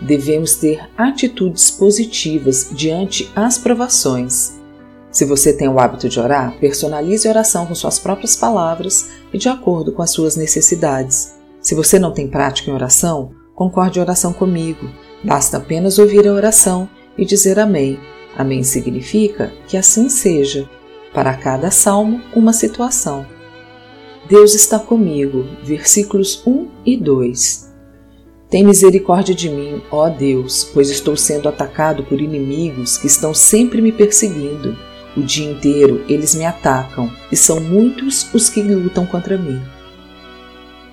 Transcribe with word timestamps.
devemos 0.00 0.56
ter 0.56 0.88
atitudes 0.96 1.70
positivas 1.70 2.68
diante 2.72 3.30
as 3.34 3.58
provações. 3.58 4.58
Se 5.10 5.24
você 5.24 5.52
tem 5.52 5.68
o 5.68 5.78
hábito 5.78 6.08
de 6.08 6.20
orar, 6.20 6.56
personalize 6.60 7.26
a 7.26 7.30
oração 7.30 7.66
com 7.66 7.74
suas 7.74 7.98
próprias 7.98 8.36
palavras 8.36 9.08
e 9.32 9.38
de 9.38 9.48
acordo 9.48 9.92
com 9.92 10.02
as 10.02 10.10
suas 10.10 10.36
necessidades. 10.36 11.34
Se 11.60 11.74
você 11.74 11.98
não 11.98 12.12
tem 12.12 12.28
prática 12.28 12.70
em 12.70 12.74
oração, 12.74 13.32
concorde 13.54 13.98
a 13.98 14.02
oração 14.02 14.32
comigo. 14.32 14.88
Basta 15.24 15.56
apenas 15.56 15.98
ouvir 15.98 16.26
a 16.28 16.32
oração 16.32 16.88
e 17.16 17.24
dizer 17.24 17.58
amém. 17.58 17.98
Amém 18.36 18.62
significa 18.62 19.52
que 19.66 19.76
assim 19.76 20.08
seja. 20.08 20.68
Para 21.12 21.34
cada 21.34 21.70
salmo, 21.70 22.20
uma 22.36 22.52
situação. 22.52 23.26
Deus 24.28 24.54
está 24.54 24.78
comigo. 24.78 25.44
Versículos 25.64 26.42
1 26.46 26.68
e 26.84 26.96
2. 26.96 27.67
Tem 28.50 28.64
misericórdia 28.64 29.34
de 29.34 29.50
mim, 29.50 29.82
ó 29.90 30.08
Deus, 30.08 30.64
pois 30.72 30.88
estou 30.88 31.14
sendo 31.16 31.50
atacado 31.50 32.02
por 32.04 32.18
inimigos 32.18 32.96
que 32.96 33.06
estão 33.06 33.34
sempre 33.34 33.82
me 33.82 33.92
perseguindo. 33.92 34.74
O 35.14 35.20
dia 35.20 35.50
inteiro 35.50 36.02
eles 36.08 36.34
me 36.34 36.46
atacam 36.46 37.10
e 37.30 37.36
são 37.36 37.60
muitos 37.60 38.32
os 38.32 38.48
que 38.48 38.62
lutam 38.62 39.04
contra 39.04 39.36
mim. 39.36 39.60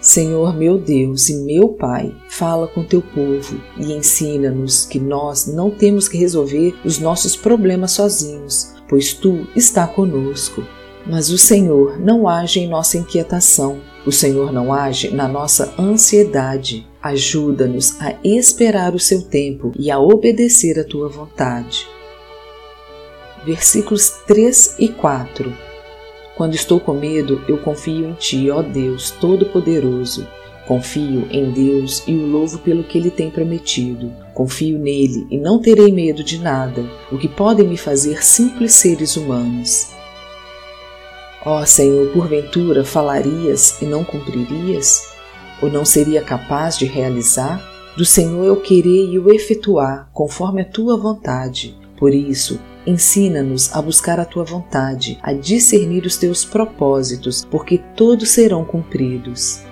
Senhor 0.00 0.56
meu 0.56 0.76
Deus 0.76 1.28
e 1.28 1.36
meu 1.36 1.68
Pai, 1.68 2.12
fala 2.28 2.66
com 2.66 2.82
teu 2.82 3.00
povo 3.00 3.60
e 3.76 3.92
ensina-nos 3.92 4.84
que 4.84 4.98
nós 4.98 5.46
não 5.46 5.70
temos 5.70 6.08
que 6.08 6.18
resolver 6.18 6.74
os 6.84 6.98
nossos 6.98 7.36
problemas 7.36 7.92
sozinhos, 7.92 8.72
pois 8.88 9.12
tu 9.12 9.46
está 9.54 9.86
conosco. 9.86 10.64
Mas 11.06 11.30
o 11.30 11.38
Senhor 11.38 12.00
não 12.00 12.28
age 12.28 12.58
em 12.58 12.68
nossa 12.68 12.98
inquietação, 12.98 13.78
o 14.04 14.10
Senhor 14.10 14.52
não 14.52 14.72
age 14.72 15.10
na 15.10 15.28
nossa 15.28 15.72
ansiedade. 15.78 16.86
Ajuda-nos 17.06 18.00
a 18.00 18.16
esperar 18.24 18.92
o 18.92 18.98
seu 18.98 19.22
tempo 19.22 19.70
e 19.78 19.92
a 19.92 20.00
obedecer 20.00 20.76
a 20.76 20.82
tua 20.82 21.08
vontade. 21.08 21.86
Versículos 23.44 24.10
3 24.26 24.74
e 24.80 24.88
4 24.88 25.56
Quando 26.36 26.56
estou 26.56 26.80
com 26.80 26.94
medo, 26.94 27.40
eu 27.46 27.58
confio 27.58 28.08
em 28.08 28.14
ti, 28.14 28.50
ó 28.50 28.60
Deus 28.60 29.12
Todo-Poderoso. 29.12 30.26
Confio 30.66 31.28
em 31.30 31.52
Deus 31.52 32.02
e 32.08 32.12
o 32.12 32.26
louvo 32.26 32.58
pelo 32.58 32.82
que 32.82 32.98
Ele 32.98 33.12
tem 33.12 33.30
prometido. 33.30 34.12
Confio 34.34 34.76
nele 34.76 35.28
e 35.30 35.38
não 35.38 35.60
terei 35.60 35.92
medo 35.92 36.24
de 36.24 36.38
nada, 36.38 36.84
o 37.12 37.16
que 37.16 37.28
podem 37.28 37.68
me 37.68 37.76
fazer 37.76 38.24
simples 38.24 38.72
seres 38.74 39.16
humanos. 39.16 39.90
Ó 41.44 41.64
Senhor, 41.64 42.12
porventura 42.12 42.84
falarias 42.84 43.80
e 43.80 43.84
não 43.84 44.02
cumpririas? 44.02 45.15
Ou 45.62 45.70
não 45.70 45.84
seria 45.84 46.22
capaz 46.22 46.78
de 46.78 46.86
realizar? 46.86 47.62
Do 47.96 48.04
Senhor 48.04 48.44
eu 48.44 48.60
querer 48.60 49.10
e 49.10 49.18
o 49.18 49.32
efetuar, 49.32 50.08
conforme 50.12 50.60
a 50.62 50.64
tua 50.64 50.96
vontade. 50.96 51.76
Por 51.96 52.14
isso, 52.14 52.60
ensina-nos 52.86 53.74
a 53.74 53.80
buscar 53.80 54.20
a 54.20 54.24
tua 54.24 54.44
vontade, 54.44 55.18
a 55.22 55.32
discernir 55.32 56.04
os 56.04 56.16
teus 56.16 56.44
propósitos, 56.44 57.44
porque 57.50 57.78
todos 57.96 58.28
serão 58.28 58.64
cumpridos. 58.64 59.62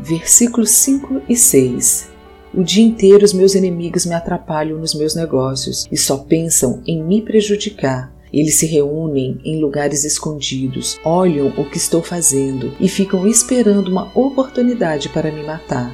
Versículos 0.00 0.70
5 0.70 1.22
e 1.28 1.36
6 1.36 2.18
o 2.54 2.64
dia 2.64 2.82
inteiro 2.82 3.24
os 3.24 3.34
meus 3.34 3.54
inimigos 3.54 4.06
me 4.06 4.14
atrapalham 4.14 4.78
nos 4.78 4.94
meus 4.94 5.14
negócios 5.14 5.86
e 5.92 5.96
só 5.96 6.16
pensam 6.16 6.82
em 6.86 7.02
me 7.02 7.20
prejudicar. 7.20 8.10
Eles 8.32 8.56
se 8.56 8.66
reúnem 8.66 9.40
em 9.44 9.60
lugares 9.60 10.04
escondidos, 10.04 10.98
olham 11.04 11.48
o 11.56 11.64
que 11.68 11.78
estou 11.78 12.02
fazendo 12.02 12.72
e 12.78 12.88
ficam 12.88 13.26
esperando 13.26 13.88
uma 13.88 14.10
oportunidade 14.14 15.08
para 15.08 15.30
me 15.30 15.42
matar. 15.42 15.92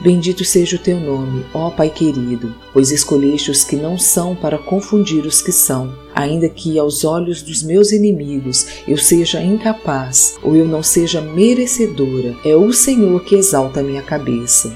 Bendito 0.00 0.46
seja 0.46 0.76
o 0.76 0.78
teu 0.78 0.98
nome, 0.98 1.44
ó 1.52 1.68
Pai 1.68 1.90
querido, 1.90 2.54
pois 2.72 2.90
escolheste 2.90 3.50
os 3.50 3.64
que 3.64 3.76
não 3.76 3.98
são 3.98 4.34
para 4.34 4.56
confundir 4.56 5.26
os 5.26 5.42
que 5.42 5.52
são, 5.52 5.94
ainda 6.14 6.48
que 6.48 6.78
aos 6.78 7.04
olhos 7.04 7.42
dos 7.42 7.62
meus 7.62 7.92
inimigos 7.92 8.66
eu 8.88 8.96
seja 8.96 9.42
incapaz 9.42 10.38
ou 10.42 10.56
eu 10.56 10.64
não 10.64 10.82
seja 10.82 11.20
merecedora, 11.20 12.34
é 12.46 12.56
o 12.56 12.72
Senhor 12.72 13.22
que 13.24 13.34
exalta 13.34 13.80
a 13.80 13.82
minha 13.82 14.00
cabeça. 14.00 14.74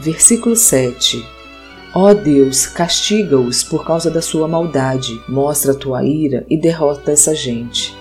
Versículo 0.00 0.56
7 0.56 1.24
Ó 1.96 2.12
Deus, 2.12 2.66
castiga-os 2.66 3.62
por 3.62 3.86
causa 3.86 4.10
da 4.10 4.20
sua 4.20 4.48
maldade, 4.48 5.22
mostra 5.28 5.70
a 5.70 5.76
tua 5.76 6.04
ira 6.04 6.44
e 6.50 6.56
derrota 6.56 7.12
essa 7.12 7.32
gente. 7.32 7.96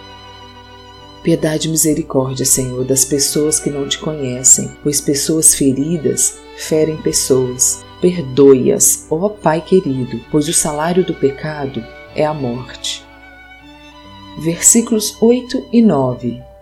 Piedade 1.21 1.67
e 1.67 1.71
misericórdia, 1.71 2.43
Senhor, 2.43 2.83
das 2.85 3.05
pessoas 3.05 3.59
que 3.59 3.69
não 3.69 3.87
te 3.87 3.99
conhecem, 3.99 4.71
pois 4.81 4.99
pessoas 4.99 5.53
feridas 5.53 6.39
ferem 6.57 6.97
pessoas. 6.97 7.85
Perdoe-as, 8.01 9.05
ó 9.11 9.29
Pai 9.29 9.61
querido, 9.61 10.19
pois 10.31 10.49
o 10.49 10.53
salário 10.53 11.05
do 11.05 11.13
pecado 11.13 11.85
é 12.15 12.25
a 12.25 12.33
morte. 12.33 13.05
Versículos 14.39 15.15
8 15.21 15.67
e 15.71 15.83
9 15.83 16.52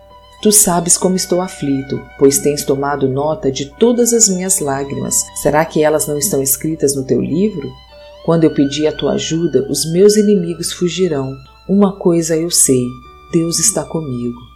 Tu 0.41 0.51
sabes 0.51 0.97
como 0.97 1.15
estou 1.15 1.39
aflito, 1.39 2.01
pois 2.17 2.39
tens 2.39 2.65
tomado 2.65 3.07
nota 3.07 3.51
de 3.51 3.67
todas 3.77 4.11
as 4.11 4.27
minhas 4.27 4.59
lágrimas. 4.59 5.15
Será 5.35 5.63
que 5.63 5.83
elas 5.83 6.07
não 6.07 6.17
estão 6.17 6.41
escritas 6.41 6.95
no 6.95 7.03
teu 7.03 7.21
livro? 7.21 7.69
Quando 8.25 8.43
eu 8.43 8.53
pedir 8.53 8.87
a 8.87 8.91
tua 8.91 9.13
ajuda, 9.13 9.67
os 9.69 9.91
meus 9.91 10.17
inimigos 10.17 10.73
fugirão. 10.73 11.37
Uma 11.69 11.95
coisa 11.95 12.35
eu 12.35 12.49
sei: 12.49 12.83
Deus 13.31 13.59
está 13.59 13.83
comigo. 13.83 14.50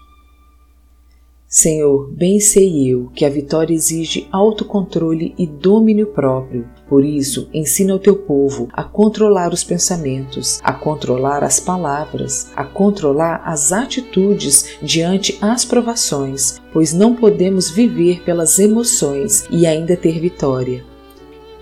Senhor, 1.57 2.11
bem 2.11 2.37
sei 2.37 2.91
eu 2.91 3.09
que 3.15 3.23
a 3.23 3.29
vitória 3.29 3.73
exige 3.73 4.27
autocontrole 4.29 5.33
e 5.37 5.47
domínio 5.47 6.07
próprio. 6.07 6.69
Por 6.85 7.05
isso, 7.05 7.49
ensina 7.53 7.95
o 7.95 7.99
teu 7.99 8.17
povo 8.17 8.67
a 8.73 8.83
controlar 8.83 9.53
os 9.53 9.63
pensamentos, 9.63 10.59
a 10.61 10.73
controlar 10.73 11.45
as 11.45 11.57
palavras, 11.57 12.51
a 12.57 12.65
controlar 12.65 13.41
as 13.45 13.71
atitudes 13.71 14.77
diante 14.81 15.37
as 15.39 15.63
provações, 15.63 16.61
pois 16.73 16.91
não 16.91 17.15
podemos 17.15 17.69
viver 17.69 18.21
pelas 18.25 18.59
emoções 18.59 19.47
e 19.49 19.65
ainda 19.65 19.95
ter 19.95 20.19
vitória. 20.19 20.83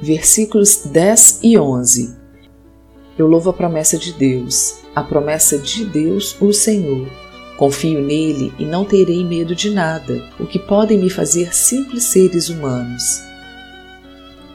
Versículos 0.01 0.87
10 0.87 1.41
e 1.43 1.55
11. 1.55 2.17
Eu 3.15 3.27
louvo 3.27 3.51
a 3.51 3.53
promessa 3.53 3.95
de 3.95 4.11
Deus, 4.11 4.79
a 4.95 5.03
promessa 5.03 5.59
de 5.59 5.85
Deus, 5.85 6.35
o 6.41 6.51
Senhor 6.51 7.07
Confio 7.57 8.01
nele 8.01 8.51
e 8.57 8.65
não 8.65 8.83
terei 8.83 9.23
medo 9.23 9.53
de 9.53 9.69
nada, 9.69 10.27
o 10.39 10.45
que 10.45 10.57
podem 10.57 10.97
me 10.97 11.09
fazer 11.09 11.53
simples 11.53 12.05
seres 12.05 12.49
humanos. 12.49 13.21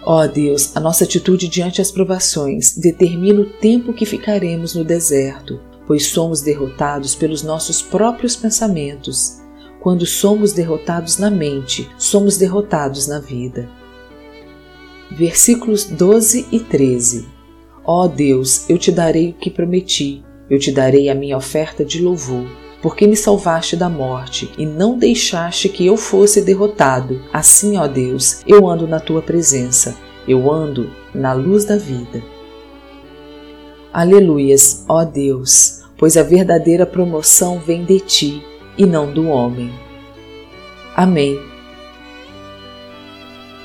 Ó 0.03 0.25
oh 0.25 0.28
Deus, 0.28 0.76
a 0.76 0.81
nossa 0.81 1.04
atitude 1.04 1.48
diante 1.48 1.81
as 1.81 1.92
provações 1.92 2.76
determina 2.76 3.41
o 3.41 3.45
tempo 3.45 3.92
que 3.92 4.06
ficaremos 4.06 4.74
no 4.74 4.83
deserto, 4.83 5.60
pois 5.86 6.06
somos 6.06 6.41
derrotados 6.41 7.15
pelos 7.15 7.42
nossos 7.42 7.80
próprios 7.80 8.34
pensamentos. 8.34 9.39
Quando 9.80 10.04
somos 10.04 10.53
derrotados 10.53 11.18
na 11.18 11.30
mente, 11.30 11.89
somos 11.98 12.36
derrotados 12.36 13.06
na 13.06 13.21
vida. 13.21 13.68
Versículos 15.10 15.84
12 15.84 16.47
e 16.51 16.60
13 16.60 17.27
Ó 17.84 18.04
oh 18.04 18.09
Deus, 18.09 18.68
eu 18.68 18.77
te 18.77 18.91
darei 18.91 19.30
o 19.30 19.34
que 19.34 19.51
prometi, 19.51 20.22
eu 20.51 20.59
te 20.59 20.72
darei 20.72 21.09
a 21.09 21.15
minha 21.15 21.36
oferta 21.36 21.84
de 21.84 22.03
louvor 22.03 22.47
porque 22.80 23.07
me 23.07 23.16
salvaste 23.16 23.77
da 23.77 23.89
morte 23.89 24.53
e 24.57 24.65
não 24.65 24.97
deixaste 24.97 25.69
que 25.69 25.86
eu 25.86 25.97
fosse 25.97 26.42
derrotado. 26.42 27.21
Assim, 27.33 27.77
ó 27.77 27.86
Deus, 27.86 28.41
eu 28.47 28.69
ando 28.69 28.86
na 28.86 29.01
tua 29.01 29.21
presença, 29.21 29.97
eu 30.27 30.51
ando 30.51 30.91
na 31.15 31.33
luz 31.33 31.65
da 31.65 31.77
vida. 31.77 32.22
Aleluias, 33.92 34.84
ó 34.89 35.04
Deus, 35.04 35.83
pois 35.97 36.16
a 36.16 36.22
verdadeira 36.22 36.86
promoção 36.86 37.59
vem 37.59 37.84
de 37.84 37.98
ti 38.01 38.42
e 38.77 38.86
não 38.86 39.13
do 39.13 39.28
homem. 39.28 39.72
Amém. 40.95 41.39